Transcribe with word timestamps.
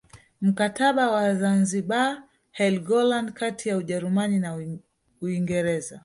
Mkataba 0.41 1.11
wa 1.11 1.35
Zanzibar 1.35 2.23
Helgoland 2.51 3.33
kati 3.33 3.69
ya 3.69 3.77
Ujerumani 3.77 4.39
na 4.39 4.63
Uingereza 5.21 5.99